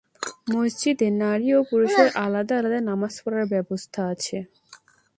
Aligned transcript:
মসজিদে 0.51 1.07
নারী 1.21 1.47
ও 1.57 1.59
পুরুষের 1.69 2.07
আলাদা 2.25 2.53
আলাদা 2.59 2.79
নামাজ 2.89 3.13
পড়ার 3.23 3.45
ব্যবস্থা 3.53 4.01
আছে। 4.13 4.37